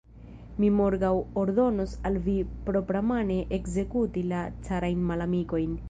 [0.61, 2.35] Mi morgaŭ ordonos al vi
[2.71, 5.79] propramane ekzekuti la carajn malamikojn.